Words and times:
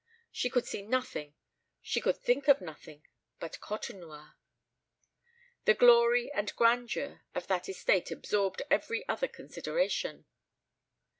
She 0.31 0.49
could 0.49 0.65
see 0.65 0.81
nothing, 0.81 1.35
she 1.79 2.01
could 2.01 2.17
think 2.17 2.47
of 2.47 2.59
nothing, 2.59 3.03
but 3.39 3.59
Côtenoir. 3.61 4.33
The 5.65 5.75
glory 5.75 6.31
and 6.33 6.55
grandeur 6.55 7.21
of 7.35 7.45
that 7.45 7.69
estate 7.69 8.09
absorbed 8.09 8.63
every 8.71 9.07
other 9.07 9.27
consideration. 9.27 10.25